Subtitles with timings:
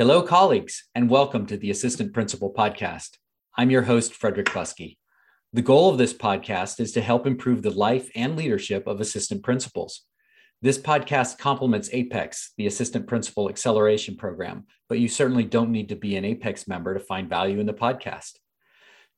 [0.00, 3.18] Hello, colleagues, and welcome to the Assistant Principal Podcast.
[3.58, 4.96] I'm your host, Frederick Buskey.
[5.52, 9.42] The goal of this podcast is to help improve the life and leadership of assistant
[9.42, 10.06] principals.
[10.62, 15.96] This podcast complements APEX, the Assistant Principal Acceleration Program, but you certainly don't need to
[15.96, 18.38] be an APEX member to find value in the podcast.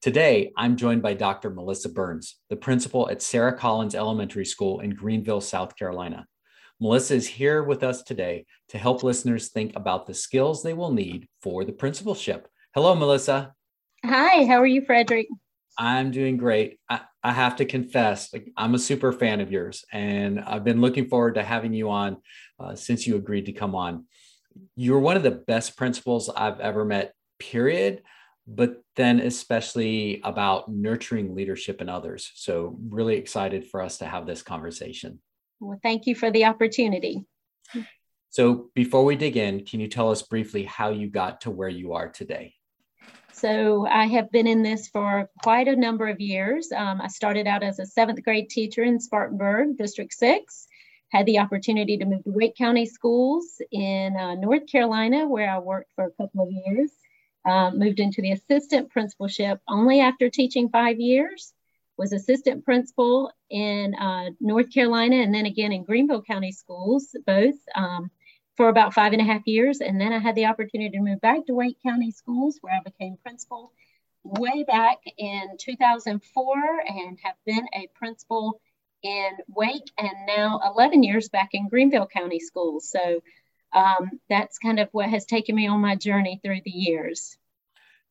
[0.00, 1.50] Today, I'm joined by Dr.
[1.50, 6.26] Melissa Burns, the principal at Sara Collins Elementary School in Greenville, South Carolina.
[6.82, 10.90] Melissa is here with us today to help listeners think about the skills they will
[10.90, 12.48] need for the principalship.
[12.74, 13.54] Hello, Melissa.
[14.04, 15.28] Hi, how are you, Frederick?
[15.78, 16.80] I'm doing great.
[16.90, 20.80] I, I have to confess, like, I'm a super fan of yours, and I've been
[20.80, 22.16] looking forward to having you on
[22.58, 24.06] uh, since you agreed to come on.
[24.74, 28.02] You're one of the best principals I've ever met, period
[28.44, 32.32] but then especially about nurturing leadership in others.
[32.34, 35.20] So, really excited for us to have this conversation.
[35.62, 37.24] Well, thank you for the opportunity.
[38.30, 41.68] So, before we dig in, can you tell us briefly how you got to where
[41.68, 42.54] you are today?
[43.32, 46.72] So, I have been in this for quite a number of years.
[46.72, 50.66] Um, I started out as a seventh grade teacher in Spartanburg, District 6.
[51.10, 55.58] Had the opportunity to move to Wake County Schools in uh, North Carolina, where I
[55.58, 56.90] worked for a couple of years.
[57.44, 61.52] Uh, moved into the assistant principalship only after teaching five years
[62.02, 67.54] was assistant principal in uh, North Carolina and then again in Greenville County Schools, both
[67.76, 68.10] um,
[68.56, 69.80] for about five and a half years.
[69.80, 72.80] And then I had the opportunity to move back to Wake County Schools where I
[72.82, 73.72] became principal
[74.24, 76.56] way back in 2004
[76.88, 78.60] and have been a principal
[79.04, 82.90] in Wake and now 11 years back in Greenville County Schools.
[82.90, 83.22] So
[83.72, 87.36] um, that's kind of what has taken me on my journey through the years.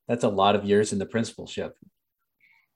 [0.08, 1.78] That's a lot of years in the principalship.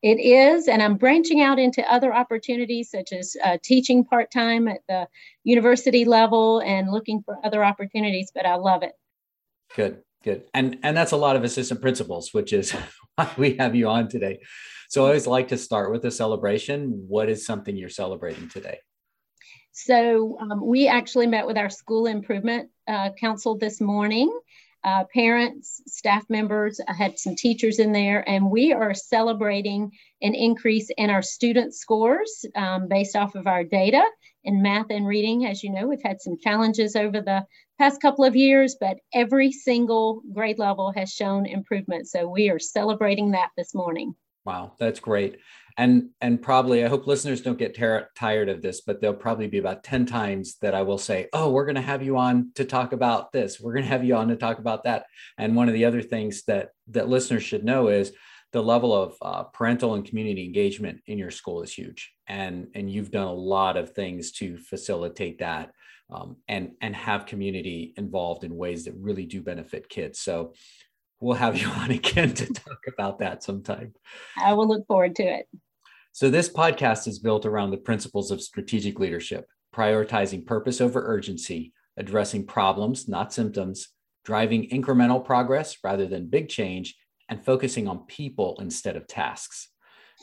[0.06, 4.68] It is, and I'm branching out into other opportunities such as uh, teaching part time
[4.68, 5.08] at the
[5.44, 8.32] university level and looking for other opportunities.
[8.32, 8.92] But I love it.
[9.76, 12.72] Good, good, and and that's a lot of assistant principals, which is
[13.16, 14.42] why we have you on today.
[14.90, 17.06] So I always like to start with a celebration.
[17.08, 18.78] What is something you're celebrating today?
[19.72, 24.32] So um, we actually met with our school improvement uh, council this morning
[24.86, 26.80] uh, parents, staff members.
[26.88, 29.92] I had some teachers in there, and we are celebrating
[30.22, 34.04] an increase in our student scores um, based off of our data
[34.44, 35.48] in math and reading.
[35.48, 37.44] As you know, we've had some challenges over the
[37.80, 42.08] past couple of years, but every single grade level has shown improvement.
[42.08, 44.14] So we are celebrating that this morning.
[44.46, 45.40] Wow, that's great
[45.78, 47.78] and and probably i hope listeners don't get
[48.16, 51.50] tired of this but there'll probably be about 10 times that i will say oh
[51.50, 53.60] we're going to have you on to talk about this.
[53.60, 55.06] We're going to have you on to talk about that.
[55.38, 58.12] And one of the other things that that listeners should know is
[58.52, 62.14] the level of uh, parental and community engagement in your school is huge.
[62.28, 65.72] And and you've done a lot of things to facilitate that
[66.10, 70.20] um, and and have community involved in ways that really do benefit kids.
[70.20, 70.54] So
[71.20, 73.94] we'll have you on again to talk about that sometime.
[74.38, 75.48] I will look forward to it
[76.16, 81.74] so, this podcast is built around the principles of strategic leadership, prioritizing purpose over urgency,
[81.98, 83.90] addressing problems, not symptoms,
[84.24, 86.96] driving incremental progress rather than big change,
[87.28, 89.68] and focusing on people instead of tasks.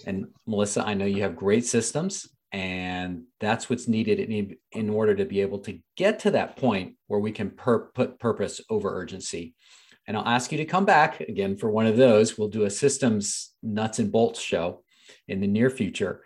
[0.06, 5.26] And Melissa, I know you have great systems, and that's what's needed in, order to
[5.26, 9.54] be able to get to that point where we can per- put purpose over urgency.
[10.08, 12.38] And I'll ask you to come back again for one of those.
[12.38, 14.82] We'll do a systems nuts and bolts show
[15.28, 16.24] in the near future.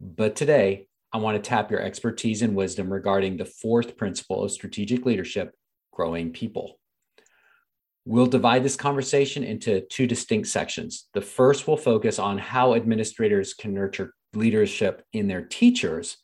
[0.00, 4.50] But today, I want to tap your expertise and wisdom regarding the fourth principle of
[4.50, 5.54] strategic leadership
[5.92, 6.78] growing people.
[8.04, 11.08] We'll divide this conversation into two distinct sections.
[11.14, 16.16] The first will focus on how administrators can nurture leadership in their teachers.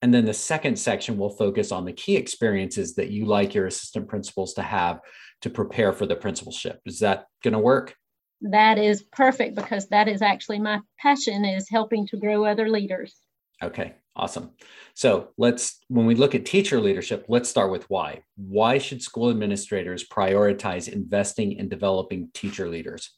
[0.00, 3.66] And then the second section will focus on the key experiences that you like your
[3.66, 5.00] assistant principals to have
[5.42, 6.80] to prepare for the principalship.
[6.86, 7.96] Is that going to work?
[8.40, 13.16] That is perfect because that is actually my passion is helping to grow other leaders.
[13.62, 14.50] Okay, awesome.
[14.94, 18.22] So let's, when we look at teacher leadership, let's start with why.
[18.36, 23.10] Why should school administrators prioritize investing in developing teacher leaders?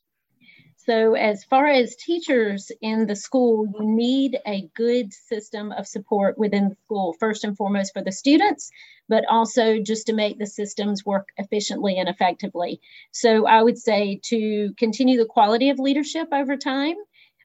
[0.91, 6.37] So, as far as teachers in the school, you need a good system of support
[6.37, 8.73] within the school, first and foremost for the students,
[9.09, 12.81] but also just to make the systems work efficiently and effectively.
[13.13, 16.97] So, I would say to continue the quality of leadership over time.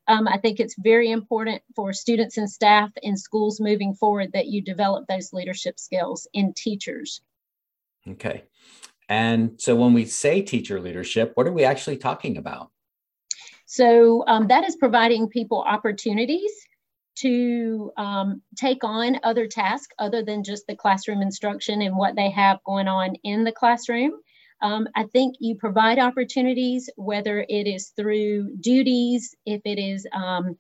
[0.08, 4.48] Um, I think it's very important for students and staff in schools moving forward that
[4.48, 7.22] you develop those leadership skills in teachers.
[8.08, 8.46] Okay.
[9.08, 12.72] And so when we say teacher leadership, what are we actually talking about?
[13.66, 16.52] So um, that is providing people opportunities
[17.18, 22.30] to um, take on other tasks other than just the classroom instruction and what they
[22.30, 24.12] have going on in the classroom.
[24.62, 30.58] Um, I think you provide opportunities, whether it is through duties, if it is um,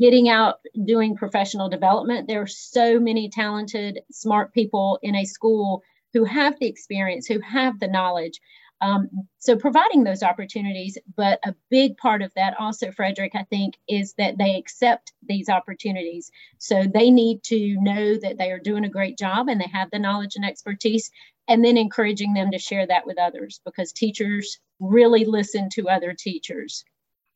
[0.00, 2.28] getting out doing professional development.
[2.28, 5.82] There are so many talented, smart people in a school
[6.12, 8.40] who have the experience, who have the knowledge.
[8.80, 9.08] Um,
[9.38, 14.14] so providing those opportunities, but a big part of that also, Frederick, I think, is
[14.14, 16.30] that they accept these opportunities.
[16.58, 19.90] So they need to know that they are doing a great job and they have
[19.90, 21.10] the knowledge and expertise,
[21.48, 26.12] and then encouraging them to share that with others because teachers really listen to other
[26.12, 26.84] teachers.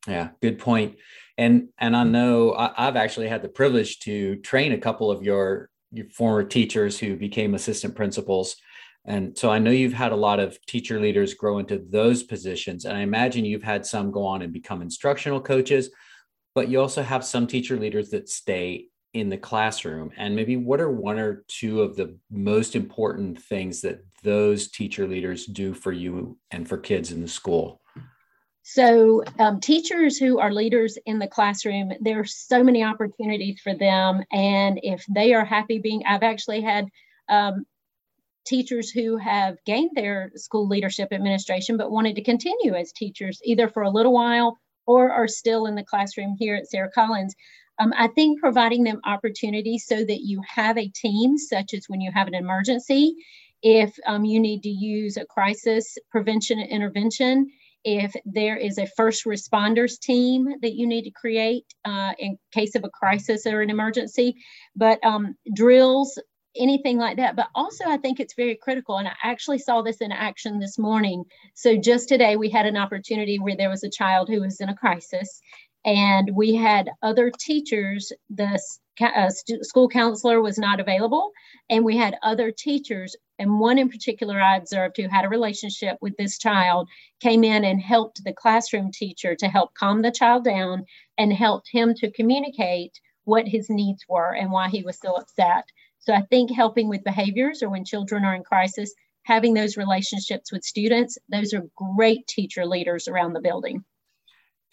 [0.07, 0.97] Yeah, good point.
[1.37, 5.23] And and I know I, have actually had the privilege to train a couple of
[5.23, 8.57] your, your former teachers who became assistant principals.
[9.05, 12.85] And so I know you've had a lot of teacher leaders grow into those positions.
[12.85, 15.89] And I imagine you've had some go on and become instructional coaches,
[16.53, 20.11] but you also have some teacher leaders that stay in the classroom.
[20.17, 25.07] And maybe what are one or two of the most important things that those teacher
[25.07, 27.81] leaders do for you and for kids in the school?
[28.63, 33.73] So, um, teachers who are leaders in the classroom, there are so many opportunities for
[33.73, 34.23] them.
[34.31, 36.85] And if they are happy being, I've actually had
[37.27, 37.65] um,
[38.45, 43.67] teachers who have gained their school leadership administration but wanted to continue as teachers either
[43.67, 47.35] for a little while or are still in the classroom here at Sara Collins.
[47.79, 52.01] Um, I think providing them opportunities so that you have a team, such as when
[52.01, 53.15] you have an emergency,
[53.63, 57.49] if um, you need to use a crisis prevention and intervention,
[57.83, 62.75] if there is a first responders team that you need to create uh, in case
[62.75, 64.35] of a crisis or an emergency,
[64.75, 66.19] but um, drills,
[66.55, 67.35] anything like that.
[67.35, 68.97] But also, I think it's very critical.
[68.97, 71.23] And I actually saw this in action this morning.
[71.53, 74.69] So, just today, we had an opportunity where there was a child who was in
[74.69, 75.41] a crisis,
[75.85, 78.11] and we had other teachers.
[78.29, 78.59] The
[79.01, 79.29] uh,
[79.61, 81.31] school counselor was not available,
[81.69, 85.97] and we had other teachers and one in particular I observed who had a relationship
[85.99, 86.87] with this child
[87.21, 90.85] came in and helped the classroom teacher to help calm the child down
[91.17, 95.65] and helped him to communicate what his needs were and why he was so upset.
[96.01, 98.93] So I think helping with behaviors or when children are in crisis,
[99.23, 103.83] having those relationships with students, those are great teacher leaders around the building.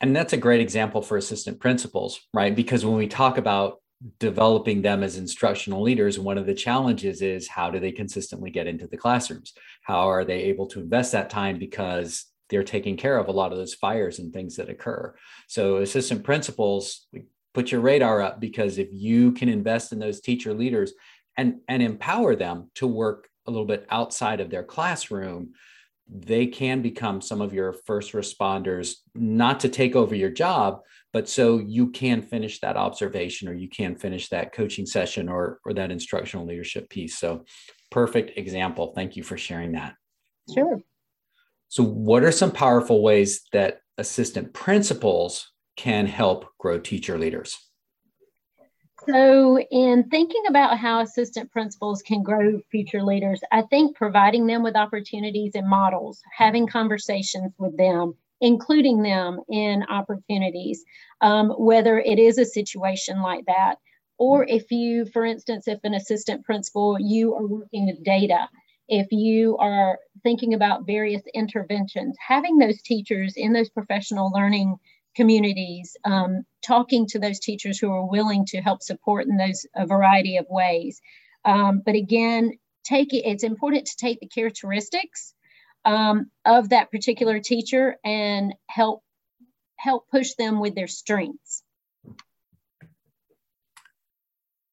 [0.01, 2.55] And that's a great example for assistant principals, right?
[2.55, 3.81] Because when we talk about
[4.21, 8.69] developing them as instructional leaders one of the challenges is how do they consistently get
[8.69, 9.53] into the classrooms
[9.83, 13.51] how are they able to invest that time because they're taking care of a lot
[13.51, 15.13] of those fires and things that occur
[15.49, 17.09] so assistant principals
[17.55, 20.93] put your radar up because if you can invest in those teacher leaders
[21.39, 25.55] and and empower them to work a little bit outside of their classroom
[26.11, 30.81] they can become some of your first responders not to take over your job
[31.13, 35.59] but so you can finish that observation or you can finish that coaching session or
[35.65, 37.19] or that instructional leadership piece.
[37.19, 37.45] So
[37.91, 38.93] perfect example.
[38.95, 39.95] Thank you for sharing that.
[40.53, 40.81] Sure.
[41.69, 47.57] So what are some powerful ways that assistant principals can help grow teacher leaders
[49.09, 54.63] so, in thinking about how assistant principals can grow future leaders, I think providing them
[54.63, 60.85] with opportunities and models, having conversations with them, including them in opportunities,
[61.23, 63.77] um, whether it is a situation like that,
[64.19, 68.49] or if you, for instance, if an assistant principal, you are working with data,
[68.89, 74.77] if you are thinking about various interventions, having those teachers in those professional learning
[75.19, 79.85] communities, um, talking to those teachers who are willing to help support in those a
[79.85, 81.01] variety of ways.
[81.45, 82.53] Um, but again,
[82.85, 85.35] take it, it's important to take the characteristics
[85.85, 89.03] um, of that particular teacher and help
[89.77, 91.65] help push them with their strengths.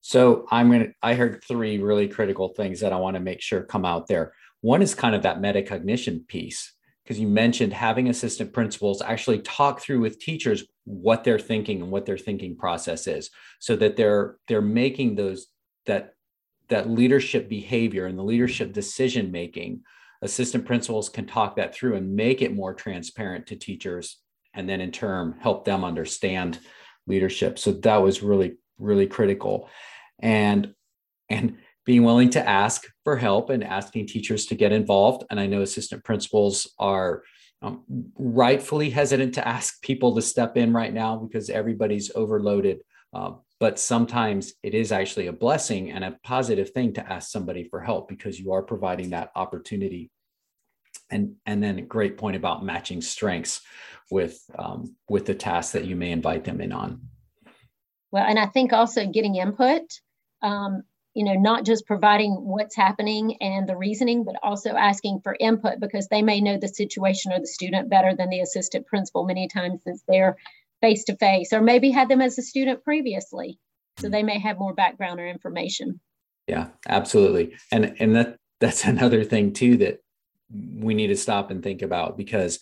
[0.02, 0.90] So I'm gonna.
[1.02, 4.34] I heard three really critical things that I want to make sure come out there.
[4.62, 6.75] One is kind of that metacognition piece
[7.05, 11.91] because you mentioned having assistant principals actually talk through with teachers what they're thinking and
[11.91, 15.47] what their thinking process is so that they're they're making those
[15.85, 16.13] that
[16.69, 19.81] that leadership behavior and the leadership decision making
[20.21, 24.17] assistant principals can talk that through and make it more transparent to teachers
[24.53, 26.59] and then in turn help them understand
[27.07, 27.59] leadership.
[27.59, 29.69] So that was really really critical.
[30.19, 30.74] And
[31.29, 35.24] and being willing to ask for help and asking teachers to get involved.
[35.30, 37.24] And I know assistant principals are
[37.62, 37.84] um,
[38.15, 42.82] rightfully hesitant to ask people to step in right now because everybody's overloaded.
[43.13, 47.63] Uh, but sometimes it is actually a blessing and a positive thing to ask somebody
[47.63, 50.12] for help because you are providing that opportunity.
[51.12, 53.62] And, and then a great point about matching strengths
[54.12, 57.01] with um, with the tasks that you may invite them in on.
[58.12, 59.82] Well, and I think also getting input
[60.42, 60.84] um,
[61.15, 65.79] you know, not just providing what's happening and the reasoning, but also asking for input
[65.79, 69.48] because they may know the situation or the student better than the assistant principal many
[69.48, 70.36] times since they're
[70.81, 73.57] face to face, or maybe had them as a student previously.
[73.98, 76.01] So they may have more background or information.
[76.48, 77.55] Yeah, absolutely.
[77.72, 80.03] And and that that's another thing too that
[80.51, 82.60] we need to stop and think about because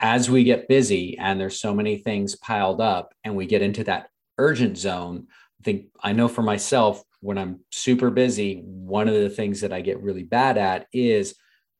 [0.00, 3.82] as we get busy and there's so many things piled up and we get into
[3.84, 5.26] that urgent zone,
[5.62, 9.80] think I know for myself when I'm super busy, one of the things that I
[9.80, 11.34] get really bad at is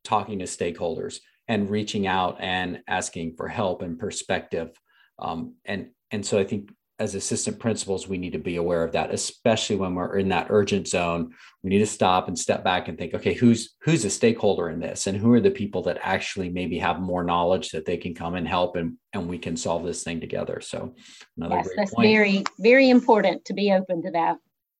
[0.05, 4.71] talking to stakeholders and reaching out and asking for help and perspective.
[5.19, 6.73] Um, and and so I think
[7.03, 10.47] as assistant principals, we need to be aware of that, especially when we're in that
[10.51, 11.35] urgent zone.
[11.65, 14.79] We need to stop and step back and think, okay, who's who's a stakeholder in
[14.79, 18.15] this, and who are the people that actually maybe have more knowledge that they can
[18.15, 20.61] come and help, and and we can solve this thing together.
[20.61, 20.95] So,
[21.37, 22.07] another yes, that's point.
[22.07, 24.37] very very important to be open to that.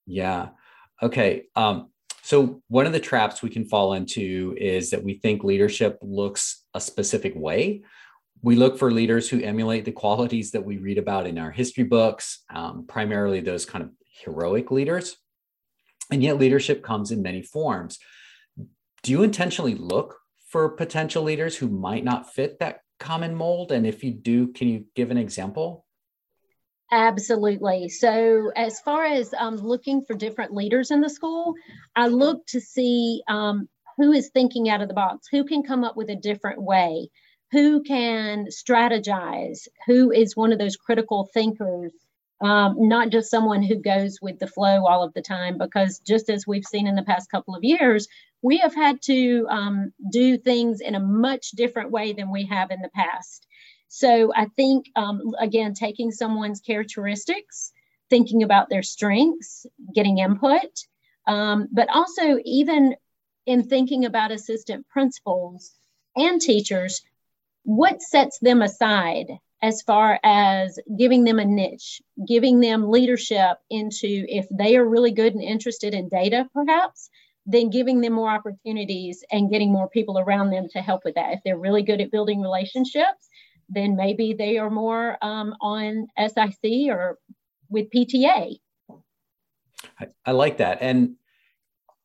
[0.07, 0.51] Yeah.
[1.03, 1.47] Okay.
[1.57, 1.89] Um,
[2.23, 6.65] so one of the traps we can fall into is that we think leadership looks
[6.73, 7.83] a specific way
[8.43, 11.85] we look for leaders who emulate the qualities that we read about in our history
[11.85, 13.91] books, um, primarily those kind of
[14.25, 15.17] heroic leaders.
[16.11, 17.99] And yet, leadership comes in many forms.
[19.03, 20.19] Do you intentionally look
[20.49, 23.71] for potential leaders who might not fit that common mold?
[23.73, 25.87] And if you do, can you give an example?
[26.91, 27.89] Absolutely.
[27.89, 31.55] So, as far as um, looking for different leaders in the school,
[31.97, 35.85] I look to see um, who is thinking out of the box, who can come
[35.85, 37.09] up with a different way
[37.53, 41.93] who can strategize, who is one of those critical thinkers,
[42.41, 46.31] um, not just someone who goes with the flow all of the time, because just
[46.31, 48.09] as we've seen in the past couple of years,
[48.41, 52.71] we have had to um, do things in a much different way than we have
[52.71, 53.47] in the past.
[53.89, 57.73] So I think, um, again, taking someone's characteristics,
[58.09, 60.87] thinking about their strengths, getting input,
[61.27, 62.97] um, but also even
[63.45, 65.73] in thinking about assistant principals
[66.17, 67.03] and teachers,
[67.65, 69.27] what sets them aside
[69.63, 75.13] as far as giving them a niche, giving them leadership into if they are really
[75.13, 77.09] good and interested in data, perhaps,
[77.47, 81.35] then giving them more opportunities and getting more people around them to help with that.
[81.35, 83.29] If they're really good at building relationships,
[83.69, 87.19] then maybe they are more um, on SIC or
[87.69, 88.59] with PTA.
[89.99, 90.79] I, I like that.
[90.81, 91.15] And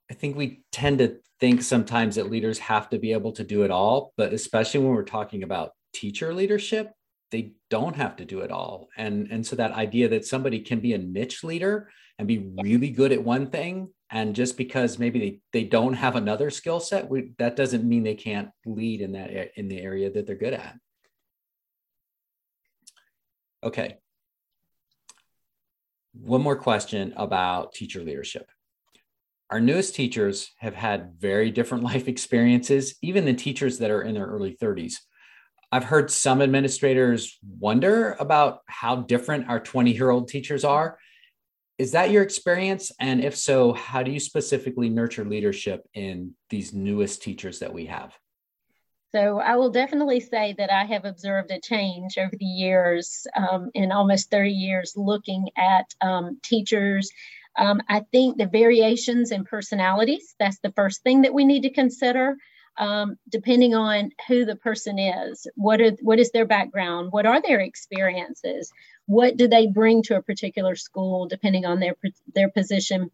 [0.10, 3.64] I think we tend to think sometimes that leaders have to be able to do
[3.64, 6.92] it all, but especially when we're talking about teacher leadership,
[7.32, 8.88] they don't have to do it all.
[8.98, 12.90] And, and so that idea that somebody can be a niche leader and be really
[12.90, 17.10] good at one thing, and just because maybe they, they don't have another skill set,
[17.10, 20.54] we, that doesn't mean they can't lead in that in the area that they're good
[20.54, 20.76] at.
[23.64, 23.98] Okay.
[26.14, 28.50] One more question about teacher leadership
[29.50, 34.16] our newest teachers have had very different life experiences, even the teachers that are in
[34.16, 34.96] their early 30s.
[35.72, 40.98] I've heard some administrators wonder about how different our 20 year old teachers are.
[41.78, 42.92] Is that your experience?
[43.00, 47.86] And if so, how do you specifically nurture leadership in these newest teachers that we
[47.86, 48.18] have?
[49.14, 53.70] So I will definitely say that I have observed a change over the years, um,
[53.74, 57.10] in almost 30 years, looking at um, teachers
[57.58, 61.72] um, I think the variations in personalities, that's the first thing that we need to
[61.72, 62.38] consider.
[62.80, 67.42] Um, depending on who the person is, what are what is their background, what are
[67.42, 68.72] their experiences,
[69.08, 71.96] what do they bring to a particular school, depending on their
[72.36, 73.10] their position.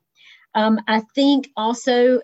[0.53, 2.19] Um, I think also,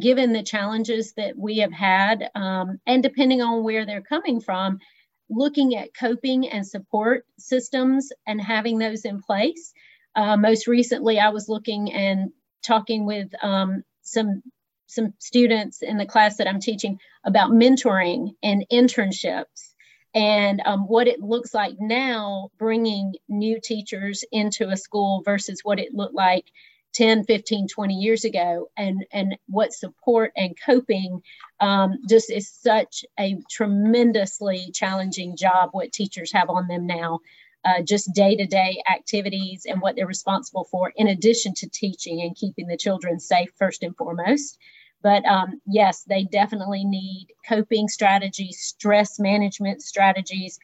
[0.00, 4.80] given the challenges that we have had, um, and depending on where they're coming from,
[5.28, 9.72] looking at coping and support systems and having those in place
[10.14, 12.30] uh, most recently, I was looking and
[12.62, 14.42] talking with um, some
[14.86, 19.74] some students in the class that I'm teaching about mentoring and internships.
[20.14, 25.78] And um, what it looks like now bringing new teachers into a school versus what
[25.78, 26.46] it looked like
[26.94, 31.22] 10 15 20 years ago and and what support and coping
[31.60, 37.20] um, just is such a tremendously challenging job what teachers have on them now
[37.64, 42.22] uh, just day to day activities and what they're responsible for, in addition to teaching
[42.22, 44.58] and keeping the children safe first and foremost.
[45.02, 50.58] But um, yes, they definitely need coping strategies, stress management strategies.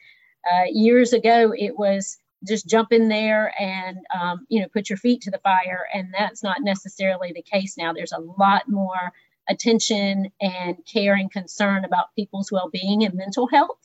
[0.49, 4.97] Uh, years ago, it was just jump in there and um, you know put your
[4.97, 7.93] feet to the fire, and that's not necessarily the case now.
[7.93, 9.11] There's a lot more
[9.49, 13.79] attention and care and concern about people's well-being and mental health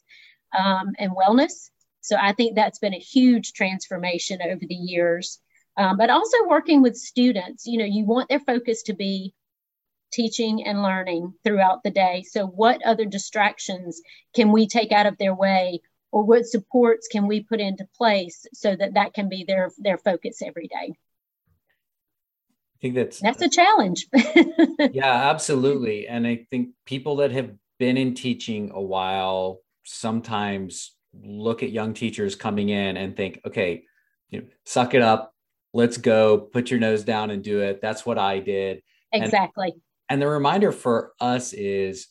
[0.59, 1.71] um, and wellness
[2.03, 5.41] so I think that's been a huge transformation over the years.
[5.79, 7.67] um, but also working with students.
[7.67, 9.33] You know, you want their focus to be
[10.13, 12.25] teaching and learning throughout the day.
[12.29, 14.03] So, what other distractions
[14.35, 15.81] can we take out of their way,
[16.11, 19.97] or what supports can we put into place so that that can be their their
[19.99, 20.93] focus every day?
[22.77, 24.09] I think that's that's a challenge.
[24.93, 26.09] yeah, absolutely.
[26.09, 31.95] And I think people that have been in teaching a while sometimes look at young
[31.95, 33.85] teachers coming in and think, okay,
[34.31, 35.35] you know, suck it up,
[35.75, 37.81] let's go, put your nose down and do it.
[37.81, 38.83] That's what I did.
[39.13, 39.73] Exactly.
[39.73, 42.09] And, and the reminder for us is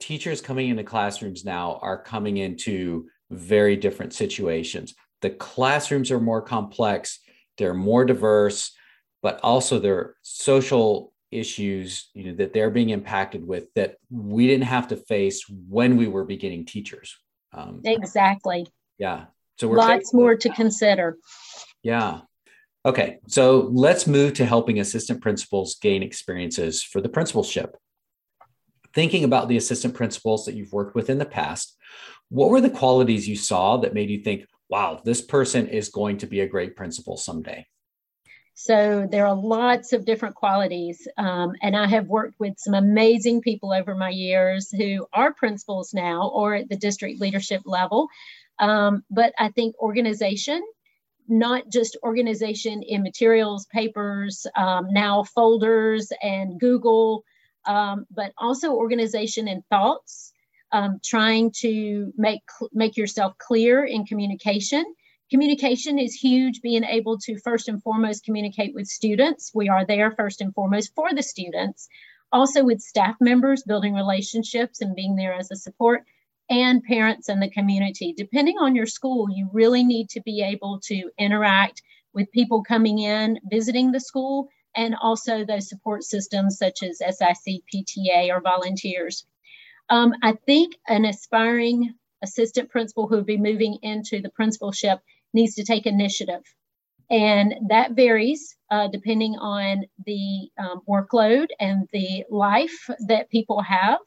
[0.00, 4.94] teachers coming into classrooms now are coming into very different situations.
[5.20, 7.20] The classrooms are more complex,
[7.58, 8.72] they're more diverse,
[9.22, 14.46] but also there are social issues you know that they're being impacted with that we
[14.46, 17.18] didn't have to face when we were beginning teachers
[17.52, 18.66] um, exactly.
[18.98, 19.26] yeah.
[19.58, 21.18] So we're lots more to consider.
[21.82, 22.20] Yeah.
[22.86, 27.76] Okay, so let's move to helping assistant principals gain experiences for the principalship.
[28.94, 31.76] Thinking about the assistant principals that you've worked with in the past,
[32.28, 36.18] what were the qualities you saw that made you think, wow, this person is going
[36.18, 37.66] to be a great principal someday?
[38.60, 41.06] So there are lots of different qualities.
[41.16, 45.94] Um, and I have worked with some amazing people over my years who are principals
[45.94, 48.08] now or at the district leadership level.
[48.58, 50.60] Um, but I think organization
[51.28, 57.22] not just organization in materials, papers, um, now folders and Google,
[57.66, 60.32] um, but also organization in thoughts,
[60.72, 62.40] um, trying to make,
[62.72, 64.84] make yourself clear in communication.
[65.30, 69.50] Communication is huge, being able to first and foremost communicate with students.
[69.54, 71.88] We are there first and foremost for the students.
[72.32, 76.04] Also with staff members, building relationships and being there as a support
[76.48, 78.14] and parents and the community.
[78.16, 81.82] Depending on your school, you really need to be able to interact
[82.14, 87.62] with people coming in, visiting the school, and also those support systems such as SIC,
[87.74, 89.26] PTA, or volunteers.
[89.90, 95.00] Um, I think an aspiring assistant principal who would be moving into the principalship
[95.34, 96.42] needs to take initiative.
[97.10, 103.98] And that varies uh, depending on the um, workload and the life that people have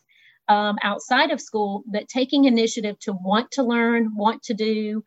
[0.47, 5.03] um, outside of school, but taking initiative to want to learn, want to do,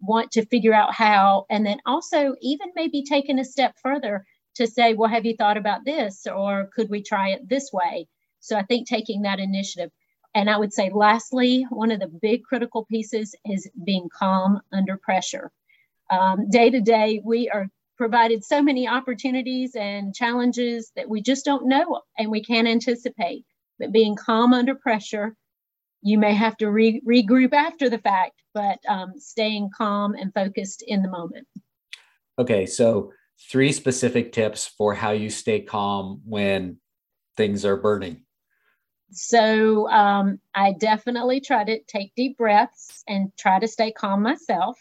[0.00, 4.24] want to figure out how, and then also even maybe taking a step further
[4.56, 6.26] to say, well, have you thought about this?
[6.26, 8.08] Or could we try it this way?
[8.40, 9.90] So I think taking that initiative.
[10.34, 14.96] And I would say, lastly, one of the big critical pieces is being calm under
[14.96, 15.50] pressure.
[16.10, 21.44] Um, day to day, we are provided so many opportunities and challenges that we just
[21.44, 23.44] don't know and we can't anticipate
[23.78, 25.34] but being calm under pressure.
[26.02, 30.82] You may have to re- regroup after the fact, but um, staying calm and focused
[30.86, 31.46] in the moment.
[32.38, 33.12] Okay, so
[33.50, 36.78] three specific tips for how you stay calm when
[37.36, 38.22] things are burning.
[39.10, 44.78] So um, I definitely try to take deep breaths and try to stay calm myself.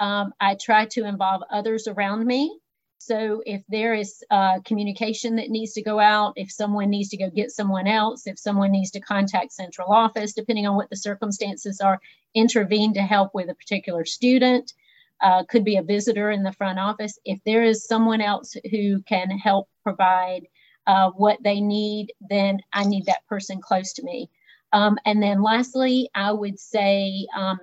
[0.00, 2.58] Um, I try to involve others around me
[3.04, 7.18] so if there is uh, communication that needs to go out, if someone needs to
[7.18, 10.96] go get someone else, if someone needs to contact central office, depending on what the
[10.96, 12.00] circumstances are,
[12.34, 14.72] intervene to help with a particular student,
[15.20, 17.18] uh, could be a visitor in the front office.
[17.26, 20.46] If there is someone else who can help provide
[20.86, 24.30] uh, what they need, then I need that person close to me.
[24.72, 27.58] Um, and then lastly, I would say um,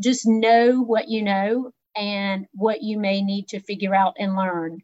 [0.00, 4.78] just know what you know and what you may need to figure out and learn.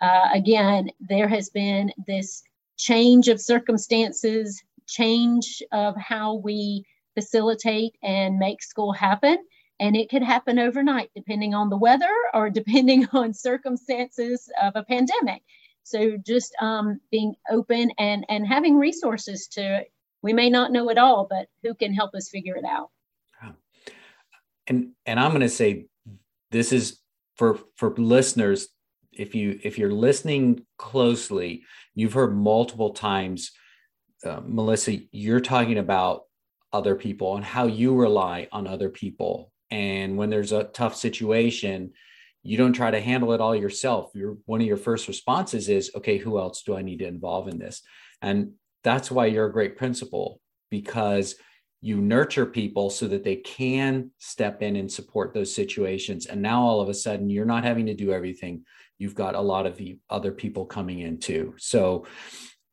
[0.00, 2.42] Uh, again, there has been this
[2.76, 9.38] change of circumstances, change of how we facilitate and make school happen.
[9.80, 14.84] And it could happen overnight, depending on the weather or depending on circumstances of a
[14.84, 15.42] pandemic.
[15.84, 19.84] So just um, being open and, and having resources to,
[20.22, 22.90] we may not know it all, but who can help us figure it out.
[24.66, 25.86] And, and I'm going to say
[26.50, 27.00] this is
[27.36, 28.68] for for listeners
[29.12, 33.52] if you if you're listening closely you've heard multiple times
[34.24, 36.22] uh, melissa you're talking about
[36.72, 41.92] other people and how you rely on other people and when there's a tough situation
[42.44, 44.12] you don't try to handle it all yourself.
[44.14, 47.48] Your one of your first responses is okay who else do i need to involve
[47.48, 47.82] in this?
[48.22, 48.52] And
[48.84, 51.34] that's why you're a great principal because
[51.80, 56.26] you nurture people so that they can step in and support those situations.
[56.26, 58.64] And now all of a sudden you're not having to do everything.
[58.98, 61.54] You've got a lot of the other people coming in too.
[61.58, 62.06] So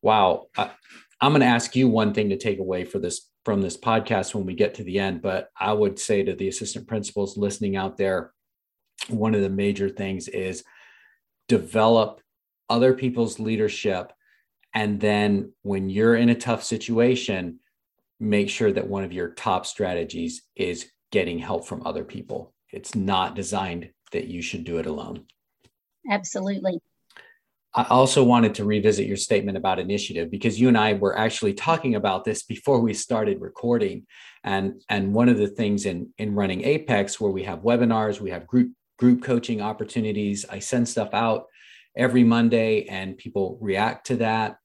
[0.02, 0.72] wow I,
[1.20, 4.36] i'm going to ask you one thing to take away for this from this podcast
[4.36, 7.76] when we get to the end but i would say to the assistant principals listening
[7.76, 8.34] out there
[9.08, 10.64] one of the major things is
[11.48, 12.22] develop
[12.70, 14.14] other people's leadership.
[14.74, 17.60] And then when you're in a tough situation,
[18.20, 22.54] make sure that one of your top strategies is getting help from other people.
[22.72, 25.26] It's not designed that you should do it alone.
[26.10, 26.80] Absolutely.
[27.74, 31.54] I also wanted to revisit your statement about initiative because you and I were actually
[31.54, 34.06] talking about this before we started recording.
[34.44, 38.32] And, and one of the things in, in running Apex, where we have webinars, we
[38.32, 41.48] have group, group coaching opportunities, I send stuff out
[41.98, 44.58] every Monday and people react to that.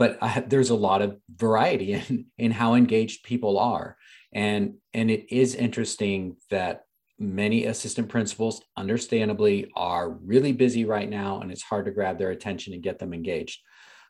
[0.00, 3.96] But I, there's a lot of variety in, in how engaged people are.
[4.32, 6.82] And, and it is interesting that
[7.20, 12.30] many assistant principals, understandably, are really busy right now, and it's hard to grab their
[12.30, 13.60] attention and get them engaged.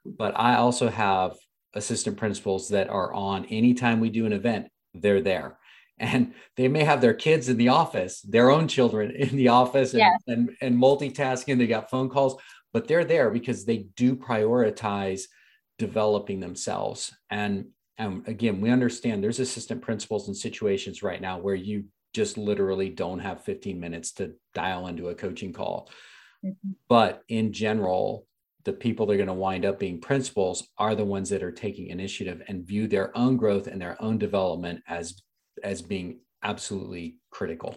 [0.05, 1.37] But I also have
[1.74, 5.59] assistant principals that are on anytime we do an event, they're there.
[6.01, 9.93] And they may have their kids in the office, their own children in the office,
[9.93, 10.23] and, yes.
[10.27, 11.59] and, and multitasking.
[11.59, 12.41] They got phone calls,
[12.73, 15.23] but they're there because they do prioritize
[15.79, 17.15] developing themselves.
[17.31, 17.67] And
[17.99, 22.89] and again, we understand there's assistant principals in situations right now where you just literally
[22.89, 25.91] don't have 15 minutes to dial into a coaching call.
[26.45, 26.71] Mm-hmm.
[26.89, 28.27] But in general,
[28.65, 31.53] the people that are going to wind up being principals are the ones that are
[31.53, 35.23] taking initiative and view their own growth and their own development as
[35.62, 37.77] as being absolutely critical.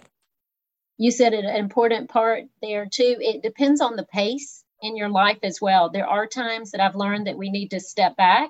[0.98, 3.18] You said an important part there too.
[3.20, 5.90] It depends on the pace in your life as well.
[5.90, 8.50] There are times that I've learned that we need to step back,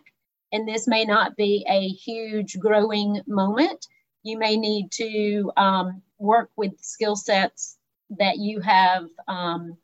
[0.51, 3.87] and this may not be a huge growing moment
[4.23, 7.77] you may need to um, work with skill sets
[8.19, 9.77] that you have um,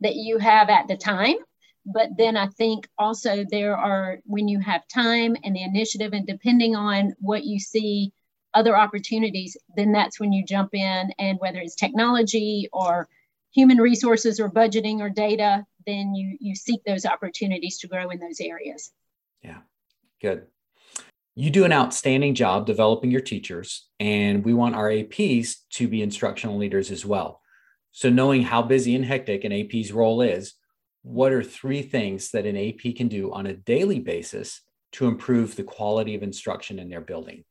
[0.00, 1.36] that you have at the time
[1.86, 6.26] but then i think also there are when you have time and the initiative and
[6.26, 8.12] depending on what you see
[8.54, 13.08] other opportunities then that's when you jump in and whether it's technology or
[13.52, 18.18] human resources or budgeting or data then you you seek those opportunities to grow in
[18.18, 18.92] those areas
[19.42, 19.58] yeah
[20.20, 20.46] good
[21.40, 26.02] you do an outstanding job developing your teachers, and we want our APs to be
[26.02, 27.40] instructional leaders as well.
[27.92, 30.54] So, knowing how busy and hectic an AP's role is,
[31.02, 34.60] what are three things that an AP can do on a daily basis
[34.92, 37.44] to improve the quality of instruction in their building?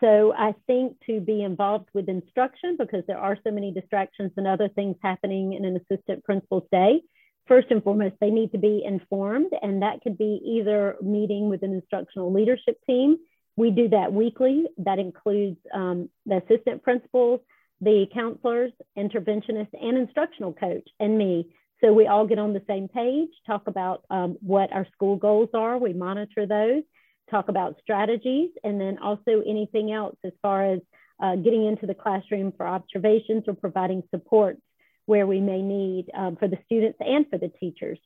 [0.00, 4.46] So, I think to be involved with instruction, because there are so many distractions and
[4.46, 7.00] other things happening in an assistant principal's day,
[7.46, 11.62] first and foremost, they need to be informed, and that could be either meeting with
[11.62, 13.16] an instructional leadership team.
[13.56, 14.66] We do that weekly.
[14.78, 17.40] That includes um, the assistant principals,
[17.80, 21.48] the counselors, interventionists, and instructional coach, and me.
[21.82, 25.50] So we all get on the same page, talk about um, what our school goals
[25.54, 25.78] are.
[25.78, 26.82] We monitor those,
[27.30, 30.80] talk about strategies, and then also anything else as far as
[31.20, 34.58] uh, getting into the classroom for observations or providing support
[35.06, 37.98] where we may need um, for the students and for the teachers.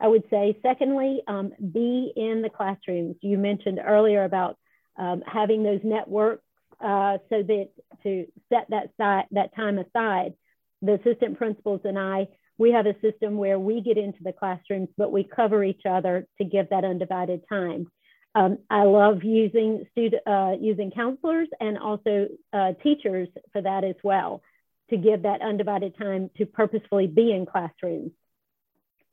[0.00, 3.16] I would say, secondly, um, be in the classrooms.
[3.20, 4.56] You mentioned earlier about
[4.98, 6.42] um, having those networks
[6.80, 7.68] uh, so that
[8.02, 10.34] to set that, side, that time aside.
[10.82, 14.88] The assistant principals and I, we have a system where we get into the classrooms,
[14.96, 17.90] but we cover each other to give that undivided time.
[18.36, 23.94] Um, I love using student, uh, using counselors and also uh, teachers for that as
[24.04, 24.42] well
[24.90, 28.12] to give that undivided time to purposefully be in classrooms,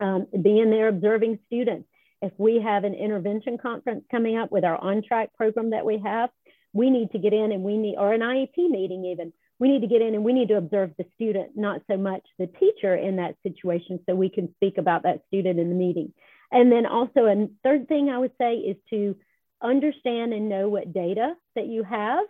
[0.02, 1.88] um, being there observing students.
[2.22, 6.00] If we have an intervention conference coming up with our on track program that we
[6.00, 6.30] have,
[6.74, 9.82] we need to get in and we need, or an IEP meeting even, we need
[9.82, 12.94] to get in and we need to observe the student, not so much the teacher
[12.94, 16.12] in that situation, so we can speak about that student in the meeting.
[16.54, 19.16] And then also, a third thing I would say is to
[19.62, 22.26] understand and know what data that you have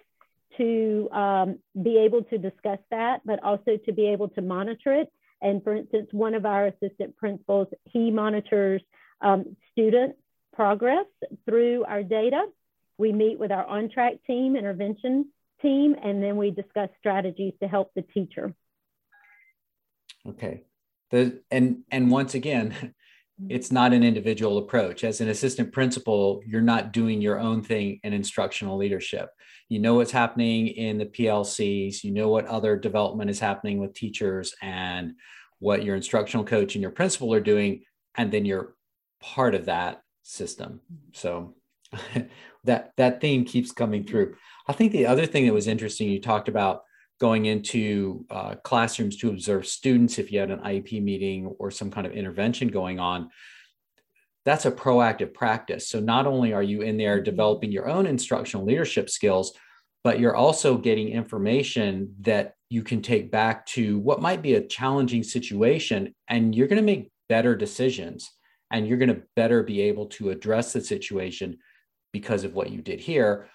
[0.58, 5.12] to um, be able to discuss that, but also to be able to monitor it.
[5.42, 8.82] And for instance, one of our assistant principals, he monitors
[9.20, 10.16] um, student
[10.56, 11.08] progress
[11.46, 12.46] through our data.
[12.98, 15.30] We meet with our on track team, intervention
[15.62, 18.54] team, and then we discuss strategies to help the teacher.
[20.26, 20.64] Okay.
[21.10, 22.94] The, and and once again,
[23.50, 25.04] it's not an individual approach.
[25.04, 29.30] As an assistant principal, you're not doing your own thing in instructional leadership.
[29.70, 33.94] You know what's happening in the PLCs, you know what other development is happening with
[33.94, 35.14] teachers and
[35.60, 37.84] what your instructional coach and your principal are doing,
[38.16, 38.76] and then you're
[39.20, 40.82] part of that system.
[40.92, 41.10] Mm-hmm.
[41.14, 41.56] So
[42.66, 44.36] that that theme keeps coming through.
[44.68, 46.84] I think the other thing that was interesting, you talked about
[47.20, 51.92] going into uh, classrooms to observe students if you had an IEP meeting or some
[51.92, 53.30] kind of intervention going on.
[54.46, 55.88] That's a proactive practice.
[55.88, 57.26] So not only are you in there mm-hmm.
[57.26, 59.54] developing your own instructional leadership skills,
[60.04, 64.68] but you're also getting information that you can take back to what might be a
[64.68, 68.32] challenging situation and you're going to make better decisions
[68.72, 71.58] and you're going to better be able to address the situation
[72.12, 73.48] because of what you did here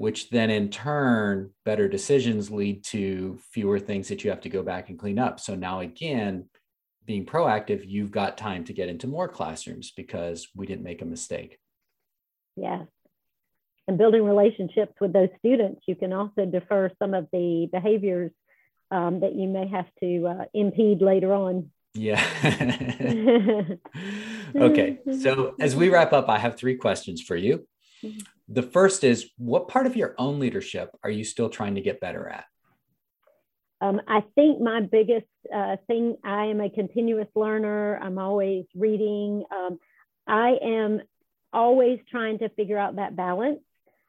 [0.00, 4.62] which then in turn better decisions lead to fewer things that you have to go
[4.62, 6.48] back and clean up so now again
[7.04, 11.04] being proactive you've got time to get into more classrooms because we didn't make a
[11.04, 11.58] mistake
[12.56, 12.86] yes
[13.88, 18.30] and building relationships with those students you can also defer some of the behaviors
[18.90, 22.22] um, that you may have to uh, impede later on yeah.
[24.54, 24.98] okay.
[25.20, 27.66] So as we wrap up, I have three questions for you.
[28.52, 32.00] The first is what part of your own leadership are you still trying to get
[32.00, 32.44] better at?
[33.80, 37.96] Um, I think my biggest uh, thing, I am a continuous learner.
[37.98, 39.44] I'm always reading.
[39.50, 39.78] Um,
[40.26, 41.00] I am
[41.52, 43.60] always trying to figure out that balance,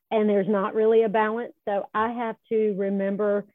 [0.10, 1.54] and there's not really a balance.
[1.66, 3.46] So I have to remember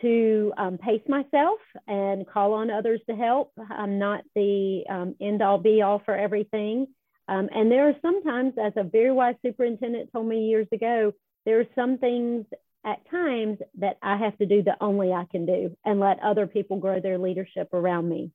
[0.00, 3.52] to um, pace myself and call on others to help.
[3.70, 6.86] I'm not the um, end all be all for everything.
[7.30, 11.12] Um, and there are sometimes, as a very wise superintendent told me years ago,
[11.46, 12.44] there are some things
[12.84, 16.48] at times that I have to do that only I can do and let other
[16.48, 18.32] people grow their leadership around me.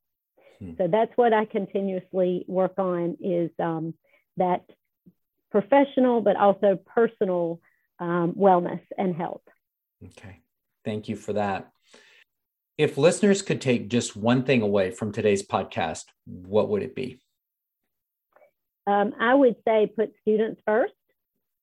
[0.60, 0.72] Hmm.
[0.78, 3.96] So that's what I continuously work on is um,
[4.38, 4.64] that
[5.52, 7.60] professional, but also personal
[8.00, 9.44] um, wellness and health.
[10.06, 10.40] Okay.
[10.86, 11.70] Thank you for that.
[12.78, 17.20] If listeners could take just one thing away from today's podcast, what would it be?
[18.88, 20.94] Um, I would say put students first.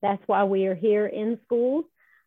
[0.00, 1.84] That's why we are here in schools.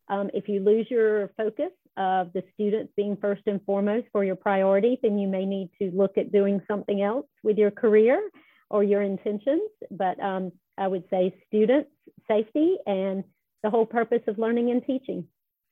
[0.08, 4.36] Um, if you lose your focus of the students being first and foremost for your
[4.36, 8.22] priority, then you may need to look at doing something else with your career
[8.70, 9.70] or your intentions.
[9.92, 11.90] But um, I would say students,
[12.28, 13.24] safety, and
[13.64, 15.26] the whole purpose of learning and teaching.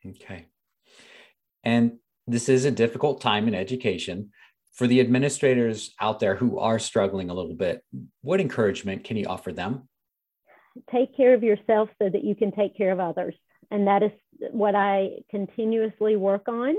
[0.05, 0.47] Okay.
[1.63, 4.31] And this is a difficult time in education.
[4.73, 7.83] For the administrators out there who are struggling a little bit,
[8.21, 9.87] what encouragement can you offer them?
[10.91, 13.35] Take care of yourself so that you can take care of others.
[13.69, 14.11] And that is
[14.51, 16.75] what I continuously work on.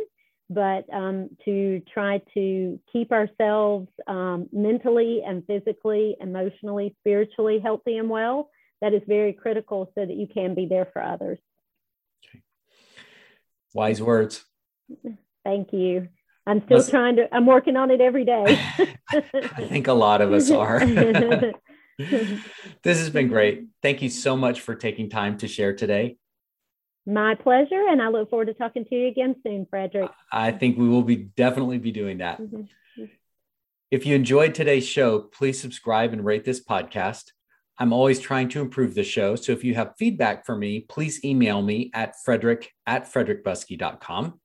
[0.50, 8.10] But um, to try to keep ourselves um, mentally and physically, emotionally, spiritually healthy and
[8.10, 11.38] well, that is very critical so that you can be there for others.
[12.28, 12.42] Okay.
[13.72, 14.44] Wise words.
[15.44, 16.08] Thank you.
[16.46, 18.44] I'm still Let's, trying to, I'm working on it every day.
[19.12, 20.84] I think a lot of us are.
[21.98, 23.66] this has been great.
[23.82, 26.16] Thank you so much for taking time to share today.
[27.06, 27.82] My pleasure.
[27.88, 30.10] And I look forward to talking to you again soon, Frederick.
[30.32, 32.40] I think we will be definitely be doing that.
[32.40, 33.04] Mm-hmm.
[33.90, 37.30] If you enjoyed today's show, please subscribe and rate this podcast.
[37.78, 39.36] I'm always trying to improve the show.
[39.36, 44.40] So if you have feedback for me, please email me at frederick at frederickbuskey.com.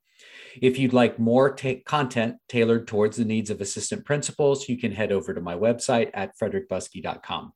[0.61, 4.91] If you'd like more ta- content tailored towards the needs of assistant principals, you can
[4.91, 7.53] head over to my website at frederickbuskey.com.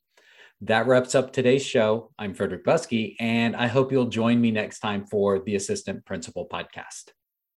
[0.62, 2.12] That wraps up today's show.
[2.18, 6.48] I'm Frederick Buskey, and I hope you'll join me next time for the Assistant Principal
[6.48, 7.12] Podcast.